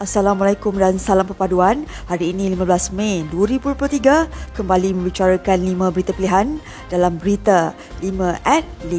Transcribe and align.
Assalamualaikum 0.00 0.72
dan 0.80 0.96
salam 0.96 1.28
perpaduan. 1.28 1.84
Hari 2.08 2.32
ini 2.32 2.48
15 2.56 2.96
Mei 2.96 3.20
2023 3.28 4.56
kembali 4.56 4.96
membicarakan 4.96 5.60
5 5.60 5.92
berita 5.92 6.16
pilihan 6.16 6.56
dalam 6.88 7.20
berita 7.20 7.76
5 8.00 8.08
at 8.48 8.64
5. 8.88 8.96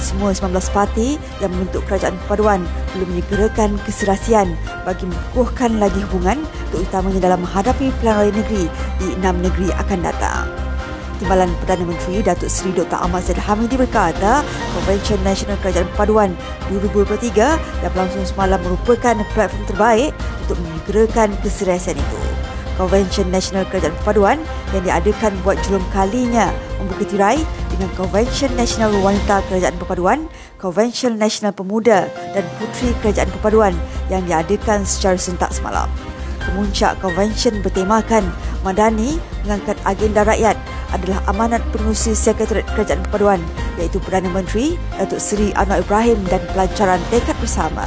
Semua 0.00 0.32
19 0.32 0.48
parti 0.72 1.20
yang 1.44 1.52
membentuk 1.52 1.84
kerajaan 1.84 2.16
perpaduan 2.24 2.64
perlu 2.88 3.04
menyegerakan 3.04 3.76
keserasian 3.84 4.56
bagi 4.88 5.04
mengukuhkan 5.04 5.76
lagi 5.76 6.00
hubungan 6.08 6.40
terutamanya 6.72 7.28
dalam 7.28 7.44
menghadapi 7.44 7.92
pilihan 8.00 8.16
raya 8.16 8.32
negeri 8.32 8.64
di 8.96 9.12
enam 9.12 9.36
negeri 9.44 9.68
akan 9.76 10.00
datang. 10.00 10.57
Timbalan 11.18 11.50
Perdana 11.62 11.84
Menteri 11.84 12.22
Datuk 12.22 12.46
Seri 12.46 12.70
Dr. 12.74 12.94
Ahmad 12.94 13.26
Zaid 13.26 13.42
Hamidi 13.42 13.74
berkata, 13.74 14.46
Convention 14.74 15.18
Nasional 15.26 15.58
Kerajaan 15.58 15.90
Perpaduan 15.94 16.30
2023 16.70 17.58
yang 17.58 17.90
berlangsung 17.90 18.22
semalam 18.22 18.62
merupakan 18.62 19.14
platform 19.34 19.64
terbaik 19.66 20.10
untuk 20.46 20.56
menyegerakan 20.62 21.34
keserasian 21.42 21.98
itu. 21.98 22.20
Convention 22.78 23.26
Nasional 23.34 23.66
Kerajaan 23.66 23.90
Perpaduan 24.00 24.38
yang 24.70 24.82
diadakan 24.86 25.34
buat 25.42 25.58
julung 25.66 25.82
kalinya 25.90 26.54
membuka 26.78 27.10
tirai 27.10 27.42
dengan 27.74 27.90
Convention 27.98 28.54
Nasional 28.54 28.94
Wanita 29.02 29.42
Kerajaan 29.50 29.74
Perpaduan, 29.82 30.30
Convention 30.62 31.18
Nasional 31.18 31.50
Pemuda 31.50 32.06
dan 32.06 32.46
Puteri 32.62 32.94
Kerajaan 33.02 33.34
Perpaduan 33.34 33.74
yang 34.06 34.22
diadakan 34.30 34.86
secara 34.86 35.18
sentak 35.18 35.50
semalam. 35.50 35.90
Kemuncak 36.38 37.02
konvensyen 37.02 37.58
bertemakan 37.60 38.24
Madani 38.62 39.18
mengangkat 39.42 39.76
agenda 39.82 40.22
rakyat 40.22 40.54
adalah 40.92 41.20
amanat 41.28 41.60
pengurusi 41.74 42.16
Sekretariat 42.16 42.66
Kerajaan 42.72 43.04
Perpaduan 43.08 43.40
iaitu 43.76 44.00
Perdana 44.00 44.30
Menteri 44.32 44.80
Datuk 44.96 45.20
Seri 45.20 45.52
Anwar 45.54 45.84
Ibrahim 45.84 46.18
dan 46.28 46.42
pelancaran 46.52 47.02
tekad 47.12 47.36
bersama. 47.38 47.86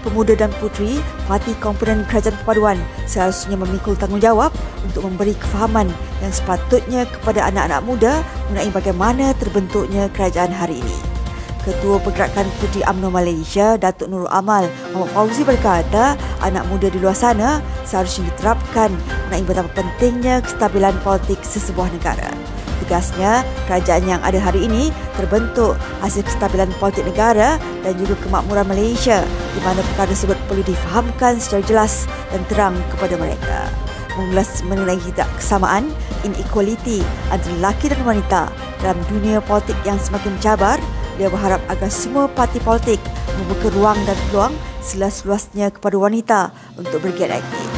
Pemuda 0.00 0.32
dan 0.32 0.48
puteri 0.56 0.96
parti 1.28 1.52
komponen 1.60 2.08
Kerajaan 2.08 2.36
Perpaduan 2.40 2.78
seharusnya 3.04 3.60
memikul 3.60 3.92
tanggungjawab 4.00 4.48
untuk 4.80 5.04
memberi 5.04 5.36
kefahaman 5.36 5.92
yang 6.24 6.32
sepatutnya 6.32 7.04
kepada 7.04 7.44
anak-anak 7.52 7.80
muda 7.84 8.12
mengenai 8.48 8.72
bagaimana 8.72 9.36
terbentuknya 9.36 10.08
kerajaan 10.16 10.56
hari 10.56 10.80
ini. 10.80 11.19
Ketua 11.60 12.00
Pergerakan 12.00 12.48
Puteri 12.56 12.80
UMNO 12.88 13.12
Malaysia, 13.12 13.76
Datuk 13.76 14.08
Nurul 14.08 14.32
Amal, 14.32 14.64
Muhammad 14.96 15.12
Fauzi 15.12 15.44
berkata, 15.44 16.16
anak 16.40 16.64
muda 16.72 16.88
di 16.88 16.96
luar 16.96 17.12
sana 17.12 17.60
seharusnya 17.84 18.32
diterapkan 18.32 18.88
mengenai 19.28 19.44
betapa 19.44 19.70
pentingnya 19.76 20.40
kestabilan 20.40 20.96
politik 21.04 21.36
sesebuah 21.44 21.92
negara. 21.92 22.32
Tegasnya, 22.80 23.44
kerajaan 23.68 24.08
yang 24.08 24.20
ada 24.24 24.40
hari 24.40 24.64
ini 24.64 24.88
terbentuk 25.14 25.76
hasil 26.00 26.24
kestabilan 26.24 26.72
politik 26.80 27.04
negara 27.04 27.60
dan 27.84 27.92
juga 28.00 28.16
kemakmuran 28.24 28.64
Malaysia 28.64 29.20
di 29.52 29.60
mana 29.60 29.84
perkara 29.92 30.10
tersebut 30.10 30.38
perlu 30.48 30.64
difahamkan 30.64 31.36
secara 31.36 31.62
jelas 31.68 32.08
dan 32.32 32.40
terang 32.48 32.74
kepada 32.96 33.20
mereka. 33.20 33.68
Mengulas 34.16 34.64
mengenai 34.66 34.98
tidak 35.12 35.28
kesamaan, 35.38 35.92
inequality 36.24 37.04
antara 37.30 37.52
lelaki 37.60 37.92
dan 37.92 38.00
wanita 38.02 38.42
dalam 38.80 38.98
dunia 39.12 39.44
politik 39.44 39.76
yang 39.84 40.00
semakin 40.00 40.34
cabar, 40.40 40.80
dia 41.20 41.28
berharap 41.28 41.60
agar 41.68 41.92
semua 41.92 42.24
parti 42.32 42.56
politik 42.64 42.96
membuka 43.36 43.68
ruang 43.76 44.00
dan 44.08 44.16
peluang 44.32 44.56
seluas-luasnya 44.80 45.68
kepada 45.68 46.00
wanita 46.00 46.40
untuk 46.80 47.04
bergiat 47.04 47.36
aktif. 47.36 47.68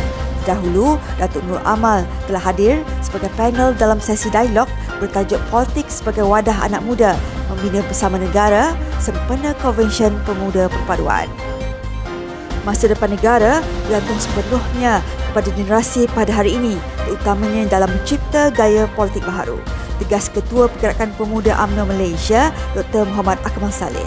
Dahulu, 0.47 0.95
Datuk 1.19 1.43
Nur 1.51 1.59
Amal 1.67 2.07
telah 2.31 2.39
hadir 2.39 2.87
sebagai 3.03 3.31
panel 3.35 3.75
dalam 3.75 3.99
sesi 3.99 4.31
dialog 4.31 4.71
bertajuk 5.03 5.43
Politik 5.51 5.91
sebagai 5.91 6.23
Wadah 6.23 6.67
Anak 6.67 6.83
Muda 6.87 7.19
Membina 7.51 7.83
Bersama 7.87 8.19
Negara 8.19 8.75
sempena 9.03 9.55
Konvensyen 9.59 10.15
Pemuda 10.23 10.71
Perpaduan. 10.71 11.27
Masa 12.63 12.87
depan 12.87 13.11
negara 13.11 13.59
bergantung 13.87 14.19
sepenuhnya 14.23 15.03
kepada 15.31 15.51
generasi 15.51 16.07
pada 16.15 16.31
hari 16.31 16.55
ini 16.55 16.79
terutamanya 17.07 17.67
dalam 17.67 17.91
mencipta 17.91 18.55
gaya 18.55 18.87
politik 18.95 19.27
baharu 19.27 19.59
tegas 20.03 20.27
Ketua 20.35 20.67
Pergerakan 20.67 21.15
Pemuda 21.15 21.55
UMNO 21.63 21.87
Malaysia, 21.87 22.51
Dr. 22.75 23.07
Muhammad 23.07 23.39
Akmal 23.47 23.71
Saleh. 23.71 24.07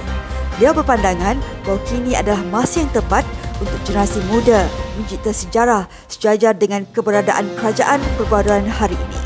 Dia 0.59 0.75
berpandangan 0.75 1.39
bahawa 1.63 1.79
kini 1.87 2.15
adalah 2.15 2.43
masa 2.51 2.83
yang 2.83 2.91
tepat 2.91 3.23
untuk 3.63 3.79
generasi 3.87 4.19
muda 4.27 4.67
mencipta 4.99 5.31
sejarah 5.31 5.87
sejajar 6.11 6.55
dengan 6.55 6.83
keberadaan 6.91 7.47
kerajaan 7.55 8.03
perpaduan 8.19 8.67
hari 8.67 8.95
ini. 8.95 9.19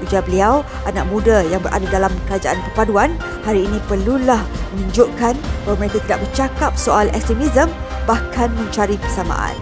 Ujar 0.00 0.24
beliau, 0.24 0.64
anak 0.88 1.04
muda 1.12 1.44
yang 1.44 1.60
berada 1.60 1.84
dalam 1.92 2.12
kerajaan 2.24 2.56
perpaduan 2.72 3.12
hari 3.44 3.68
ini 3.68 3.76
perlulah 3.84 4.40
menunjukkan 4.72 5.36
bahawa 5.64 5.76
mereka 5.76 6.00
tidak 6.08 6.20
bercakap 6.24 6.72
soal 6.80 7.08
ekstremisme 7.12 7.68
bahkan 8.08 8.48
mencari 8.56 8.96
kesamaan. 8.96 9.52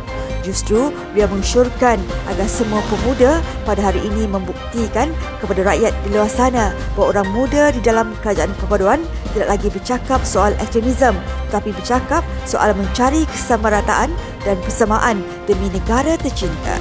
Justru 0.48 0.88
dia 1.12 1.28
mensyurkan 1.28 2.00
agar 2.25 2.48
semua 2.48 2.81
pemuda 2.88 3.44
pada 3.69 3.92
hari 3.92 4.00
ini 4.00 4.25
membuktikan 4.25 5.12
kepada 5.44 5.60
rakyat 5.60 5.92
di 6.00 6.16
luar 6.16 6.32
sana 6.32 6.72
bahawa 6.97 7.20
orang 7.20 7.28
muda 7.36 7.62
di 7.69 7.84
dalam 7.84 8.16
kerajaan 8.25 8.48
perpaduan 8.56 9.04
tidak 9.36 9.53
lagi 9.53 9.69
bercakap 9.69 10.25
soal 10.25 10.56
ekstremisme 10.56 11.20
tetapi 11.53 11.76
bercakap 11.76 12.25
soal 12.48 12.72
mencari 12.72 13.28
kesamarataan 13.28 14.09
dan 14.48 14.56
persamaan 14.64 15.20
demi 15.44 15.69
negara 15.69 16.16
tercinta. 16.16 16.80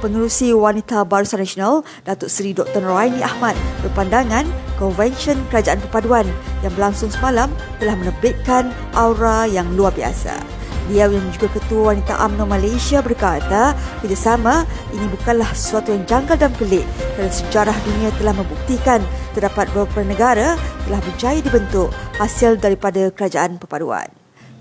Pengerusi 0.00 0.56
Wanita 0.56 1.04
Barisan 1.04 1.44
Nasional 1.44 1.84
Datuk 2.08 2.32
Seri 2.32 2.56
Dr. 2.56 2.80
Noraini 2.80 3.20
Ahmad 3.20 3.58
berpandangan 3.84 4.48
Konvensyen 4.80 5.36
Kerajaan 5.52 5.84
Perpaduan 5.84 6.24
yang 6.64 6.72
berlangsung 6.72 7.12
semalam 7.12 7.52
telah 7.76 7.98
menerbitkan 7.98 8.72
aura 8.96 9.44
yang 9.44 9.68
luar 9.76 9.92
biasa. 9.92 10.57
Dia 10.88 11.04
yang 11.04 11.28
juga 11.36 11.52
Ketua 11.52 11.92
Wanita 11.92 12.16
UMNO 12.16 12.48
Malaysia 12.48 13.04
berkata, 13.04 13.76
kerjasama 14.00 14.64
ini 14.96 15.04
bukanlah 15.12 15.52
sesuatu 15.52 15.92
yang 15.92 16.08
janggal 16.08 16.40
dan 16.40 16.52
pelik 16.56 16.88
kerana 17.12 17.28
sejarah 17.28 17.76
dunia 17.84 18.08
telah 18.16 18.32
membuktikan 18.32 19.00
terdapat 19.36 19.68
beberapa 19.76 20.00
negara 20.08 20.48
telah 20.88 21.00
berjaya 21.04 21.44
dibentuk 21.44 21.92
hasil 22.16 22.56
daripada 22.56 23.12
kerajaan 23.12 23.60
perpaduan. 23.60 24.08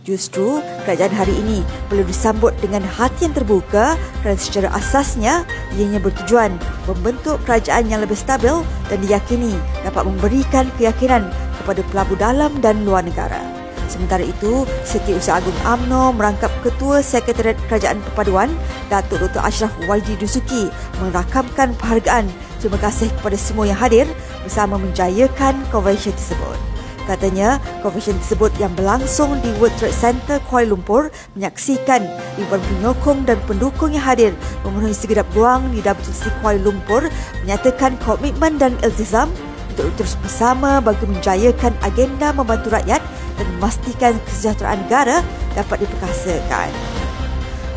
Justru, 0.04 0.64
kerajaan 0.88 1.12
hari 1.12 1.36
ini 1.36 1.68
perlu 1.92 2.04
disambut 2.08 2.56
dengan 2.64 2.80
hati 2.84 3.28
yang 3.28 3.36
terbuka 3.36 4.00
kerana 4.24 4.40
secara 4.40 4.72
asasnya 4.72 5.44
ianya 5.76 6.00
bertujuan 6.00 6.56
membentuk 6.88 7.40
kerajaan 7.44 7.92
yang 7.92 8.00
lebih 8.00 8.16
stabil 8.16 8.56
dan 8.88 9.00
diyakini 9.04 9.56
dapat 9.84 10.08
memberikan 10.08 10.68
keyakinan 10.80 11.28
kepada 11.60 11.84
pelabur 11.92 12.16
dalam 12.16 12.56
dan 12.64 12.88
luar 12.88 13.04
negara. 13.04 13.57
Sementara 13.88 14.24
itu, 14.24 14.68
Setiausaha 14.84 15.40
Agung 15.40 15.60
AMNO 15.64 16.12
merangkap 16.20 16.52
Ketua 16.60 17.00
Sekretariat 17.00 17.56
Kerajaan 17.72 18.04
Perpaduan, 18.04 18.52
Datuk 18.92 19.24
Dr. 19.24 19.42
Ashraf 19.42 19.72
Waidi 19.88 20.20
Dusuki 20.20 20.68
merakamkan 21.00 21.72
penghargaan 21.80 22.28
terima 22.60 22.78
kasih 22.84 23.08
kepada 23.22 23.38
semua 23.40 23.70
yang 23.70 23.80
hadir 23.80 24.06
bersama 24.44 24.76
menjayakan 24.76 25.56
konvensyen 25.72 26.12
tersebut. 26.14 26.60
Katanya, 27.08 27.64
konvensyen 27.80 28.20
tersebut 28.20 28.52
yang 28.60 28.76
berlangsung 28.76 29.40
di 29.40 29.48
World 29.64 29.72
Trade 29.80 29.96
Center 29.96 30.44
Kuala 30.52 30.76
Lumpur 30.76 31.08
menyaksikan 31.40 32.04
ribuan 32.36 32.60
penyokong 32.60 33.24
dan 33.24 33.40
pendukung 33.48 33.96
yang 33.96 34.04
hadir 34.04 34.36
memenuhi 34.68 34.92
segedap 34.92 35.24
ruang 35.32 35.72
di 35.72 35.80
WTC 35.80 36.44
Kuala 36.44 36.60
Lumpur 36.60 37.08
menyatakan 37.48 37.96
komitmen 38.04 38.60
dan 38.60 38.76
iltizam 38.84 39.32
untuk 39.72 39.88
terus 39.96 40.20
bersama 40.20 40.84
bagi 40.84 41.08
menjayakan 41.08 41.72
agenda 41.80 42.36
membantu 42.36 42.76
rakyat 42.76 43.00
dan 43.38 43.48
memastikan 43.58 44.14
kesejahteraan 44.26 44.84
negara 44.86 45.22
dapat 45.54 45.86
diperkasakan. 45.86 46.70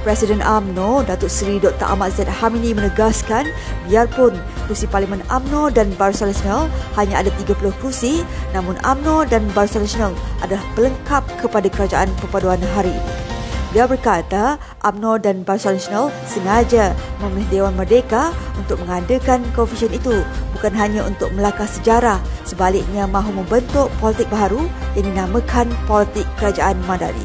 Presiden 0.01 0.41
AMNO 0.41 1.05
Datuk 1.05 1.29
Seri 1.29 1.61
Dr. 1.61 1.85
Ahmad 1.85 2.17
Zaid 2.17 2.33
Hamini 2.33 2.73
menegaskan 2.73 3.45
biarpun 3.85 4.33
kursi 4.65 4.89
Parlimen 4.89 5.21
AMNO 5.29 5.69
dan 5.77 5.93
Barisan 6.01 6.33
Nasional 6.33 6.73
hanya 6.97 7.21
ada 7.21 7.29
30 7.37 7.61
kursi 7.85 8.25
namun 8.57 8.81
AMNO 8.81 9.29
dan 9.29 9.45
Barisan 9.53 9.85
Nasional 9.85 10.17
adalah 10.41 10.65
pelengkap 10.73 11.21
kepada 11.45 11.69
kerajaan 11.69 12.09
perpaduan 12.17 12.65
hari 12.73 12.97
ini. 12.97 13.30
Dia 13.71 13.87
berkata 13.87 14.59
AMNO 14.83 15.23
dan 15.23 15.47
Barisan 15.47 15.79
Nasional 15.79 16.11
sengaja 16.27 16.91
memilih 17.23 17.47
Dewan 17.55 17.79
Merdeka 17.79 18.35
untuk 18.59 18.83
mengadakan 18.83 19.47
konvensyen 19.55 19.95
itu 19.95 20.27
bukan 20.59 20.75
hanya 20.75 21.07
untuk 21.07 21.31
melakar 21.39 21.71
sejarah, 21.71 22.19
sebaliknya 22.43 23.07
mahu 23.07 23.31
membentuk 23.31 23.87
politik 24.03 24.27
baru 24.27 24.67
yang 24.99 25.15
dinamakan 25.15 25.71
politik 25.87 26.27
kerajaan 26.35 26.83
Madani. 26.91 27.23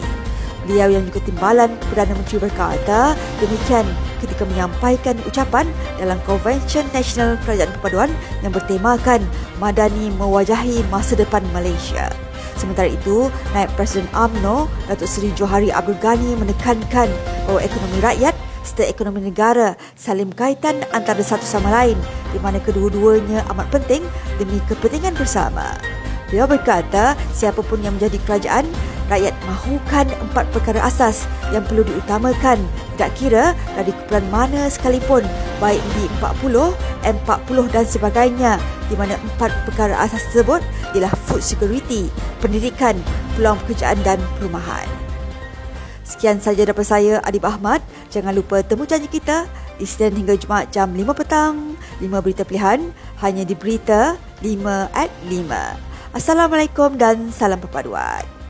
Beliau 0.69 0.93
yang 0.93 1.05
juga 1.09 1.21
timbalan 1.25 1.73
Perdana 1.89 2.13
Menteri 2.13 2.37
berkata 2.41 3.17
demikian 3.41 3.85
ketika 4.21 4.45
menyampaikan 4.45 5.17
ucapan 5.25 5.65
dalam 5.97 6.17
Konvensyen 6.29 6.85
Nasional 6.93 7.41
Kerajaan 7.45 7.73
Perpaduan 7.77 8.09
yang 8.45 8.53
bertemakan 8.53 9.21
Madani 9.57 10.13
Mewajahi 10.17 10.85
Masa 10.93 11.17
Depan 11.17 11.41
Malaysia. 11.53 12.24
Sementara 12.65 12.89
itu, 12.89 13.29
Naib 13.53 13.69
Presiden 13.77 14.09
AMNO, 14.17 14.65
Datuk 14.89 15.05
Seri 15.05 15.29
Johari 15.37 15.69
Abdul 15.69 16.01
Ghani 16.01 16.33
menekankan 16.33 17.05
bahawa 17.45 17.61
ekonomi 17.61 18.01
rakyat 18.01 18.33
serta 18.65 18.89
ekonomi 18.89 19.21
negara 19.21 19.77
saling 19.93 20.33
berkaitan 20.33 20.81
antara 20.89 21.21
satu 21.21 21.45
sama 21.45 21.69
lain 21.69 21.93
di 22.33 22.41
mana 22.41 22.57
kedua-duanya 22.57 23.45
amat 23.53 23.69
penting 23.69 24.01
demi 24.41 24.57
kepentingan 24.65 25.13
bersama. 25.13 25.77
Beliau 26.25 26.49
berkata, 26.49 27.13
siapapun 27.29 27.85
yang 27.85 28.01
menjadi 28.01 28.17
kerajaan 28.25 28.65
rakyat 29.09 29.33
mahukan 29.45 30.07
empat 30.29 30.45
perkara 30.49 30.81
asas 30.81 31.29
yang 31.53 31.61
perlu 31.65 31.85
diutamakan 31.85 32.57
tak 32.95 33.13
kira 33.19 33.53
dari 33.75 33.91
kumpulan 33.91 34.25
mana 34.31 34.61
sekalipun 34.71 35.21
baik 35.59 35.81
B40, 35.93 36.55
M40 37.03 37.57
dan 37.69 37.85
sebagainya 37.85 38.51
di 38.87 38.95
mana 38.97 39.19
empat 39.19 39.51
perkara 39.67 39.95
asas 39.99 40.23
tersebut 40.31 40.63
ialah 40.97 41.13
food 41.27 41.43
security, 41.43 42.07
pendidikan, 42.39 42.95
peluang 43.35 43.59
pekerjaan 43.65 43.99
dan 44.01 44.17
perumahan. 44.39 44.87
Sekian 46.05 46.37
saja 46.37 46.63
daripada 46.63 46.85
saya 46.85 47.17
Adib 47.25 47.43
Ahmad. 47.49 47.81
Jangan 48.13 48.37
lupa 48.37 48.61
temu 48.61 48.85
janji 48.85 49.09
kita 49.09 49.49
Isnin 49.81 50.15
hingga 50.15 50.39
Jumaat 50.39 50.71
jam 50.71 50.91
5 50.93 51.03
petang 51.11 51.75
5 51.99 52.23
berita 52.23 52.47
pilihan 52.47 52.91
hanya 53.19 53.43
di 53.43 53.55
Berita 53.57 54.15
5 54.39 54.95
at 54.95 55.11
5 55.27 56.15
Assalamualaikum 56.15 56.95
dan 56.95 57.27
salam 57.35 57.59
perpaduan 57.59 58.34